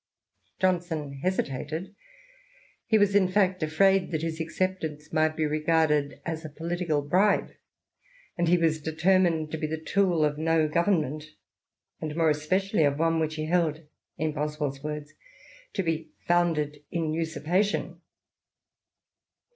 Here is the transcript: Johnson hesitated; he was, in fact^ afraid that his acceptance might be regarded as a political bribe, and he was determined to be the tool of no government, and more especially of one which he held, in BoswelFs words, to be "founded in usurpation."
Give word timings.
Johnson 0.59 1.19
hesitated; 1.21 1.95
he 2.87 2.97
was, 2.97 3.13
in 3.13 3.27
fact^ 3.27 3.61
afraid 3.61 4.09
that 4.09 4.23
his 4.23 4.39
acceptance 4.41 5.13
might 5.13 5.35
be 5.37 5.45
regarded 5.45 6.19
as 6.25 6.43
a 6.43 6.49
political 6.49 7.03
bribe, 7.03 7.51
and 8.35 8.47
he 8.47 8.57
was 8.57 8.81
determined 8.81 9.51
to 9.51 9.59
be 9.59 9.67
the 9.67 9.77
tool 9.77 10.25
of 10.25 10.39
no 10.39 10.67
government, 10.67 11.25
and 11.99 12.15
more 12.15 12.31
especially 12.31 12.83
of 12.83 12.97
one 12.97 13.19
which 13.19 13.35
he 13.35 13.45
held, 13.45 13.81
in 14.17 14.33
BoswelFs 14.33 14.81
words, 14.83 15.13
to 15.73 15.83
be 15.83 16.09
"founded 16.25 16.83
in 16.89 17.13
usurpation." 17.13 18.01